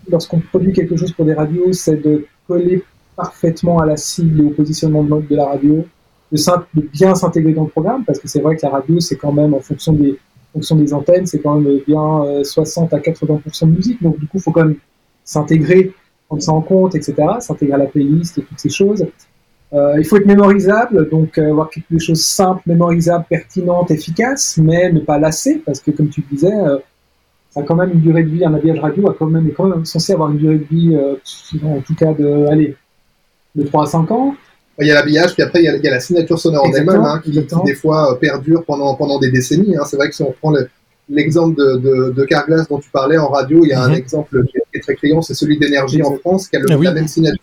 [0.10, 2.84] lorsqu'on produit quelque chose pour des radios, c'est de coller
[3.16, 5.86] parfaitement à la cible et au positionnement de mode de la radio,
[6.32, 9.32] de, bien s'intégrer dans le programme, parce que c'est vrai que la radio, c'est quand
[9.32, 10.18] même, en fonction des,
[10.54, 14.38] fonction des antennes, c'est quand même bien 60 à 80% de musique, donc du coup,
[14.38, 14.76] il faut quand même
[15.24, 15.94] s'intégrer,
[16.28, 19.06] prendre ça en compte, etc., s'intégrer à la playlist et toutes ces choses.
[19.76, 24.90] Euh, il faut être mémorisable, donc euh, avoir quelque chose simple, mémorisable, pertinente, efficace, mais
[24.92, 26.78] ne pas lasser, parce que comme tu disais, euh,
[27.50, 29.52] ça a quand même une durée de vie, un habillage radio a quand même, est
[29.52, 30.98] quand même censé avoir une durée de vie,
[31.64, 32.76] en tout cas de, allez,
[33.56, 34.36] de 3 à 5 ans.
[34.80, 37.22] Il y a l'habillage, puis après il y, a, la signature sonore en elle-même, hein,
[37.24, 37.32] qui,
[37.66, 39.76] des fois perdure pendant, pendant des décennies.
[39.76, 39.84] Hein.
[39.86, 40.54] C'est vrai que si on prend
[41.10, 43.96] l'exemple de, de, de, Carglass dont tu parlais en radio, il y a un mhm.
[43.96, 46.94] exemple qui est très criant, c'est celui d'énergie en France, qui a le, ah la
[46.94, 47.42] même signature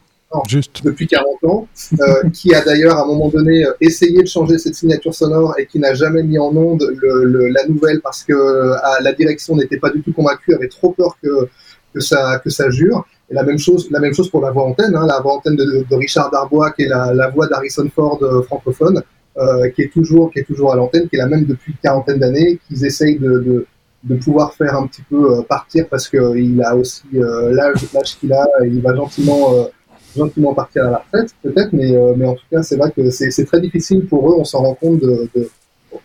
[0.49, 0.85] Juste.
[0.85, 1.68] depuis 40 ans,
[2.01, 5.55] euh, qui a d'ailleurs à un moment donné euh, essayé de changer cette signature sonore
[5.59, 9.57] et qui n'a jamais mis en onde le, la nouvelle parce que euh, la direction
[9.57, 11.49] n'était pas du tout convaincue, avait trop peur que,
[11.95, 13.07] que, ça, que ça jure.
[13.31, 15.57] Et la même chose, la même chose pour la voix antenne, hein, la voix antenne
[15.57, 19.03] de, de, Richard Darbois, qui est la, la voix d'Harrison Ford francophone,
[19.38, 21.79] euh, qui est toujours, qui est toujours à l'antenne, qui est la même depuis une
[21.79, 23.66] quarantaine d'années, qu'ils essayent de, de,
[24.05, 27.79] de, pouvoir faire un petit peu partir parce qu'il a aussi l'âge
[28.21, 29.68] qu'il a, et il va gentiment
[30.16, 33.11] gentiment partir à la retraite, peut-être, mais, euh, mais en tout cas, c'est vrai que
[33.11, 35.48] c'est très difficile pour eux, on s'en rend compte, de, de,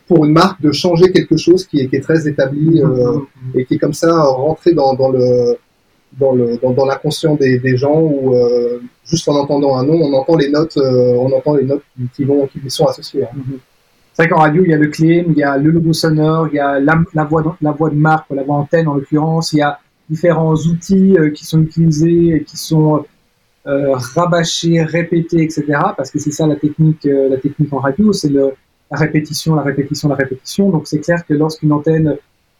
[0.07, 3.59] pour une marque, de changer quelque chose qui est, qui est très établi euh, mm-hmm.
[3.59, 5.57] et qui est comme ça rentré dans, dans le
[6.19, 9.99] dans le dans, dans l'inconscient des, des, gens où euh, juste en entendant un nom,
[10.01, 11.83] on entend les notes, on entend les notes
[12.15, 13.23] qui vont qui lui sont associées.
[13.23, 13.35] Hein.
[13.35, 13.59] Mm-hmm.
[14.13, 16.47] C'est vrai qu'en radio, il y a le claim, il y a le logo sonore,
[16.47, 19.53] il y a la, la voix, la voix de marque, la voix antenne en l'occurrence,
[19.53, 22.99] il y a différents outils qui sont utilisés et qui sont euh,
[23.67, 25.65] rabâcher, répéter, etc.
[25.95, 28.49] Parce que c'est ça la technique, euh, la technique en radio, c'est la
[28.91, 30.69] répétition, la répétition, la répétition.
[30.69, 32.15] Donc c'est clair que lorsqu'une antenne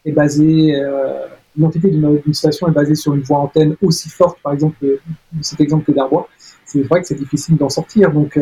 [0.05, 1.25] est basée, euh,
[1.57, 4.85] l'entité d'une station est basée sur une voix antenne aussi forte, par exemple,
[5.41, 6.27] cet exemple que Darbois,
[6.65, 8.11] c'est vrai que c'est difficile d'en sortir.
[8.11, 8.37] Donc,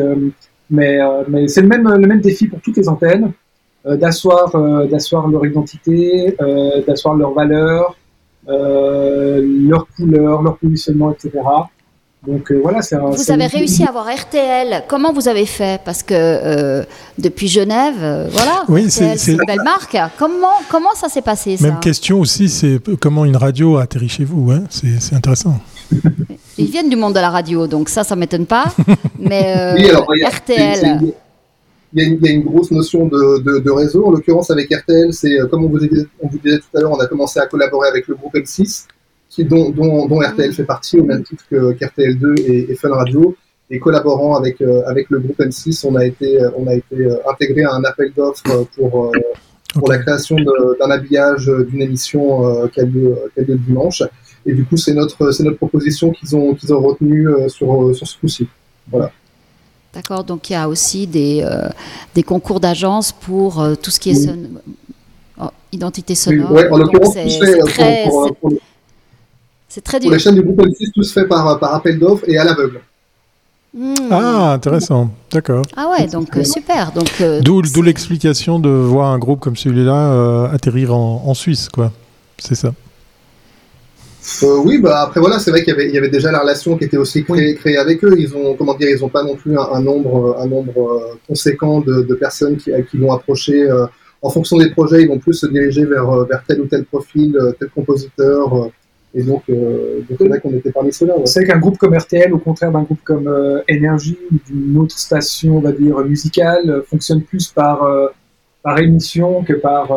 [0.68, 0.98] mais,
[1.28, 3.32] mais c'est le même, le même défi pour toutes les antennes,
[3.84, 4.50] d'asseoir,
[4.88, 6.36] d'asseoir leur identité,
[6.86, 7.96] d'asseoir leur valeur,
[8.48, 11.40] leur couleur, leur positionnement, etc.
[12.26, 14.84] Donc euh, voilà, c'est Vous avez réussi à avoir RTL.
[14.88, 15.80] Comment vous avez fait?
[15.84, 16.82] Parce que euh,
[17.18, 19.96] depuis Genève, euh, voilà, oui, c'est une belle marque.
[20.18, 24.24] Comment, comment ça s'est passé Même question aussi, c'est comment une radio a atterri chez
[24.24, 24.50] vous.
[24.50, 25.60] Hein c'est intéressant.
[26.58, 28.64] Ils viennent du monde de la radio, donc ça, ça m'étonne pas.
[29.20, 29.84] Mais
[30.24, 31.00] RTL.
[31.92, 34.06] Il y, a une, grosse notion de, de, réseau.
[34.06, 35.78] En l'occurrence, avec RTL, c'est comme on vous,
[36.20, 38.86] on vous disait tout à l'heure, on a commencé à collaborer avec le groupe M6
[39.38, 39.70] dont,
[40.06, 43.36] dont, RTL fait partie, au même titre que qu'RTL2 et, Fun Radio.
[43.68, 46.94] Et collaborant avec, euh, avec le groupe M6, on a été, euh, on a été
[47.00, 49.12] euh, intégré à un appel d'offres pour,
[49.74, 54.04] pour la création d'un habillage d'une émission qui a, lieu, qui, dimanche.
[54.46, 58.16] Et du coup, c'est notre, notre proposition qu'ils ont, qu'ils ont retenue sur, sur ce
[58.18, 58.46] coup-ci.
[58.88, 59.10] Voilà.
[59.92, 61.44] D'accord, donc il y a aussi des,
[62.14, 64.30] des concours d'agence pour tout ce qui est
[65.40, 66.52] oh, identité sonore.
[66.52, 67.26] Oui, en l'occurrence, c'est
[69.68, 70.08] c'est très dur.
[70.08, 72.44] Pour les chaînes du groupe M6, tout se fait par, par appel d'offres et à
[72.44, 72.80] l'aveugle.
[73.76, 73.94] Hmm.
[74.10, 75.10] Ah, intéressant.
[75.30, 75.66] D'accord.
[75.76, 76.92] Ah ouais, donc euh, super.
[76.92, 81.68] Donc euh, d'où l'explication de voir un groupe comme celui-là euh, atterrir en, en, Suisse,
[81.68, 81.92] quoi.
[82.38, 82.72] C'est ça.
[84.64, 86.96] oui, bah après voilà, c'est vrai qu'il y, y avait, déjà la relation qui était
[86.96, 88.14] aussi créée, avec eux.
[88.16, 92.00] Ils ont, comment dire, ils ont pas non plus un, nombre, un nombre conséquent de,
[92.00, 93.68] de personnes qui, qui vont approcher.
[94.22, 97.38] en fonction des projets, ils vont plus se diriger vers, vers tel ou tel profil,
[97.58, 98.70] tel compositeur.
[99.16, 101.14] Et donc, euh, c'est vrai qu'on était parmi ceux-là.
[101.24, 104.98] C'est qu'un groupe comme RTL, au contraire d'un groupe comme euh, Énergie ou d'une autre
[104.98, 108.08] station, on va dire, musicale, euh, fonctionne plus par, euh,
[108.62, 109.88] par émission que, par,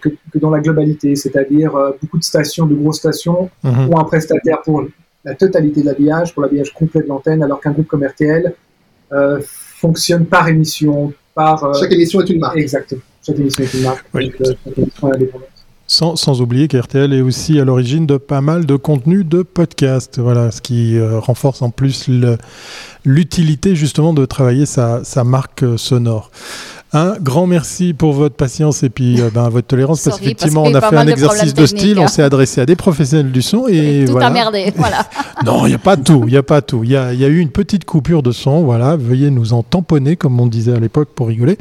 [0.00, 1.16] que, que, dans la globalité.
[1.16, 3.92] C'est-à-dire, beaucoup de stations, de grosses stations, mhm.
[3.92, 4.84] ont un prestataire pour
[5.24, 8.54] la totalité de l'habillage, pour l'habillage complet de l'antenne, alors qu'un groupe comme RTL
[9.40, 11.12] fonctionne par émission.
[11.34, 12.58] Par, Chaque émission est une marque.
[12.58, 13.00] Exactement.
[13.26, 14.06] Chaque émission est une marque.
[14.14, 14.32] Oui.
[14.38, 15.49] Donc, chaque émission est indépendante.
[15.92, 20.52] Sans, oublier qu'RTL est aussi à l'origine de pas mal de contenus de podcasts, voilà,
[20.52, 22.08] ce qui euh, renforce en plus
[23.04, 26.30] l'utilité justement de travailler sa, sa marque sonore.
[26.92, 30.74] Un grand merci pour votre patience et puis euh, ben, votre tolérance parce qu'effectivement on
[30.74, 32.08] a fait un exercice de, style, on hein.
[32.08, 34.26] s'est adressé à des professionnels du son et, tout voilà.
[34.26, 35.06] a merdé, voilà.
[35.44, 36.82] non, il n'y a pas tout, il y a pas tout.
[36.82, 38.96] Il y a, y a, eu une petite coupure de son, voilà.
[38.96, 41.58] Veuillez nous en tamponner comme on disait à l'époque pour rigoler.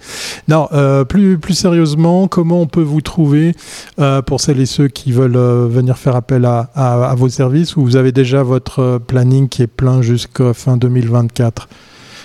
[0.48, 3.54] Non, euh, plus plus sérieusement, comment on peut vous trouver
[4.00, 7.76] euh, pour celles et ceux qui veulent venir faire appel à, à, à, vos services
[7.76, 11.70] ou vous avez déjà votre planning qui est plein jusqu'à fin 2024.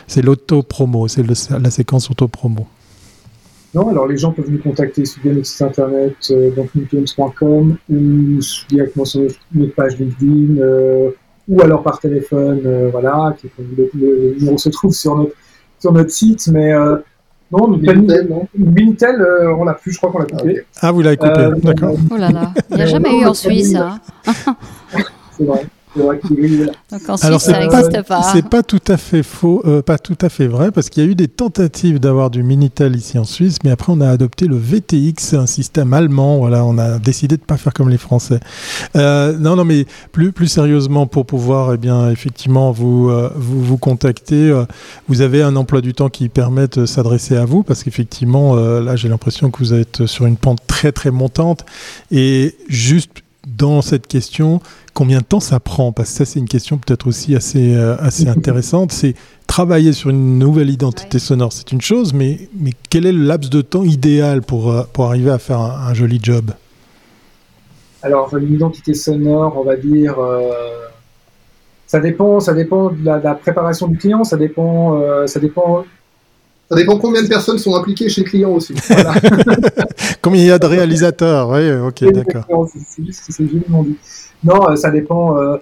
[0.06, 2.66] C'est l'auto promo, c'est la séquence auto promo.
[3.74, 8.38] Non, alors les gens peuvent nous contacter via notre site internet, euh, donc newgames.com, ou
[8.68, 9.22] directement sur
[9.54, 11.10] notre page LinkedIn, euh,
[11.48, 15.32] ou alors par téléphone, euh, voilà, qui, le, le, numéro se trouve sur notre,
[15.80, 16.96] sur notre site, mais euh,
[17.50, 20.62] non, Minitel, non Minitel, euh, on l'a plus, je crois qu'on l'a coupé.
[20.80, 21.96] Ah, vous l'avez coupé, Euh, d'accord.
[22.12, 23.72] Oh là là, il n'y a jamais eu en Suisse.
[23.72, 24.00] famille, Hein.
[25.36, 25.66] C'est vrai.
[25.96, 28.22] Donc en Alors, Suisse, ça c'est n'existe pas.
[28.22, 31.06] C'est pas tout à fait faux, euh, pas tout à fait vrai, parce qu'il y
[31.06, 34.46] a eu des tentatives d'avoir du Minitel ici en Suisse, mais après on a adopté
[34.46, 36.38] le VTX, un système allemand.
[36.38, 38.40] Voilà, on a décidé de pas faire comme les Français.
[38.96, 43.62] Euh, non, non, mais plus plus sérieusement, pour pouvoir, eh bien, effectivement, vous euh, vous,
[43.62, 44.64] vous contacter, euh,
[45.08, 48.80] vous avez un emploi du temps qui permet de s'adresser à vous, parce qu'effectivement, euh,
[48.80, 51.64] là, j'ai l'impression que vous êtes sur une pente très très montante,
[52.10, 53.23] et juste
[53.56, 54.60] dans cette question,
[54.92, 55.92] combien de temps ça prend?
[55.92, 58.92] Parce que ça, c'est une question peut-être aussi assez, euh, assez intéressante.
[58.92, 59.14] C'est
[59.46, 63.50] travailler sur une nouvelle identité sonore, c'est une chose, mais, mais quel est le laps
[63.50, 66.50] de temps idéal pour, euh, pour arriver à faire un, un joli job?
[68.02, 70.50] Alors, une identité sonore, on va dire, euh,
[71.86, 75.40] ça dépend, ça dépend de la, de la préparation du client, ça dépend, euh, ça
[75.40, 75.84] dépend.
[76.70, 78.74] Ça dépend combien de personnes sont impliquées chez le client aussi.
[78.88, 79.14] Voilà.
[80.22, 82.68] Combien il y a de réalisateurs Oui, ok, d'accord.
[82.88, 83.96] C'est juste que c'est joliment dit.
[84.42, 85.36] Non, euh, ça dépend.
[85.38, 85.56] euh,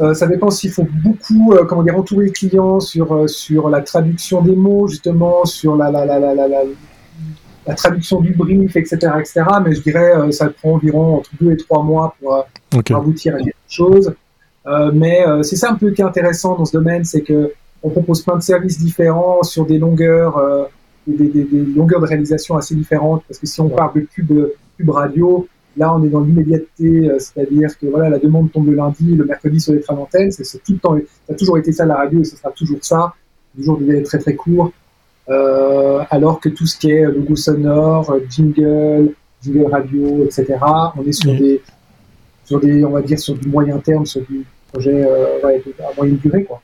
[0.00, 3.68] euh, ça dépend s'il faut beaucoup, euh, comment dire, entourer le client sur euh, sur
[3.70, 6.58] la traduction des mots, justement, sur la la la la la, la,
[7.66, 9.42] la traduction du brief, etc., etc.
[9.64, 12.40] Mais je dirais, euh, ça prend environ entre deux et trois mois pour, euh,
[12.76, 12.86] Ok.
[12.88, 14.12] pour aboutir à quelque chose.
[14.66, 17.52] Euh, mais euh, c'est ça un peu qui est intéressant dans ce domaine, c'est que
[17.84, 20.64] on propose plein de services différents sur des longueurs, euh,
[21.06, 23.22] des, des- des longueurs de réalisation assez différentes.
[23.28, 24.32] Parce que si on parle de pub,
[24.76, 28.74] pub radio, là on est dans l'immédiateté, euh, c'est-à-dire que voilà la demande tombe le
[28.74, 31.70] lundi, le mercredi sur les trains d'antenne, c'est tout le temps, ça a toujours été
[31.72, 33.12] ça la radio et ce sera toujours ça,
[33.56, 34.72] toujours des délais très très courts.
[35.30, 40.44] Euh, alors que tout ce qui est logo sonore, euh, jingle, jingle radio, etc.,
[40.98, 41.60] on est sur des
[42.44, 46.18] sur des, on va dire, sur du moyen terme, sur du projet euh, à moyenne
[46.18, 46.44] durée.
[46.44, 46.60] Quoi.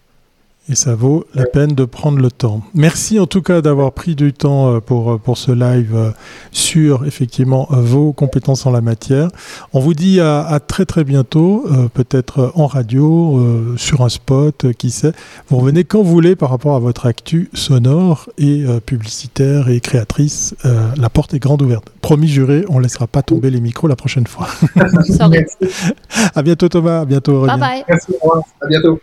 [0.69, 2.63] Et ça vaut la peine de prendre le temps.
[2.75, 6.11] Merci en tout cas d'avoir pris du temps euh, pour, euh, pour ce live euh,
[6.53, 9.31] sur effectivement vos compétences en la matière.
[9.73, 14.09] On vous dit à, à très très bientôt, euh, peut-être en radio, euh, sur un
[14.09, 15.13] spot, euh, qui sait.
[15.49, 20.55] Vous revenez quand vous voulez par rapport à votre actu sonore et publicitaire et créatrice.
[20.65, 21.91] La porte est grande ouverte.
[22.01, 24.47] Promis juré, on ne laissera pas tomber les micros la prochaine fois.
[26.35, 27.59] À bientôt Thomas, à bientôt Aurélien.
[27.59, 27.85] Bye bye.
[27.89, 28.13] merci.
[28.61, 29.01] À bientôt.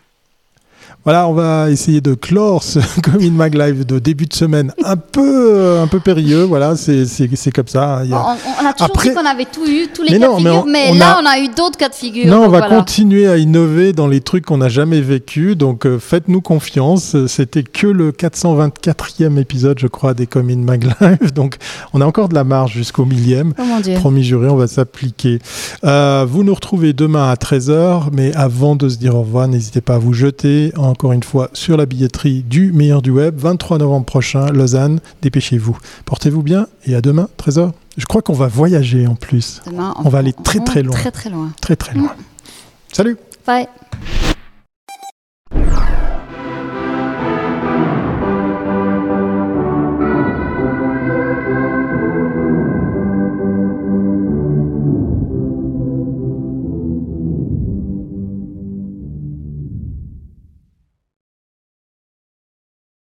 [1.08, 4.98] Voilà, on va essayer de clore ce Comin Mag Live de début de semaine un
[4.98, 6.44] peu, euh, un peu périlleux.
[6.44, 7.06] Voilà, c'est
[7.54, 8.02] comme ça.
[8.04, 10.12] il y On, a- on a toujours Après- dit qu'on avait tout eu, tous les
[10.12, 11.78] Mais cas non, de mais figure, on- mais, on là, a- on a eu d'autres
[11.78, 12.28] cas de figure.
[12.28, 12.76] Non, on va voilà.
[12.76, 15.56] continuer à innover dans les trucs qu'on n'a jamais vécu.
[15.56, 17.16] Donc euh, faites-nous confiance.
[17.28, 21.32] C'était que le 424e épisode, je crois, des Comin Mag Live.
[21.34, 21.56] Donc
[21.94, 23.54] on a encore de la marge jusqu'au millième.
[23.58, 23.94] Oh mon Dieu.
[23.96, 25.40] Promis juré, on va s'appliquer.
[25.86, 29.80] Euh, vous nous retrouvez demain à 13h, mais avant de se dire au revoir, n'hésitez
[29.80, 33.78] pas à vous jeter encore une fois sur la billetterie du meilleur du web, 23
[33.78, 35.00] novembre prochain, Lausanne.
[35.22, 35.78] Dépêchez-vous.
[36.06, 37.70] Portez-vous bien et à demain, 13h.
[37.98, 39.62] Je crois qu'on va voyager en plus.
[39.68, 40.96] Demain, On va aller très, très loin.
[40.96, 41.52] Très très loin.
[41.62, 42.16] Très très loin.
[42.92, 43.68] Salut Bye.